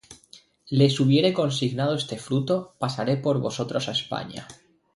[0.71, 4.43] les hubiere consignado este fruto, pasaré por vosotros á España.